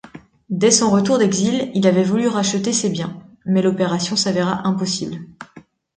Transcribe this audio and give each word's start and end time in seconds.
Dès 0.49 0.71
son 0.71 0.89
retour 0.89 1.19
d'exil, 1.19 1.69
il 1.75 1.85
avait 1.85 2.01
voulu 2.03 2.27
racheter 2.27 2.73
ses 2.73 2.89
biens, 2.89 3.21
mais 3.45 3.61
l'opération 3.61 4.15
s'avéra 4.15 4.67
impossible. 4.67 5.17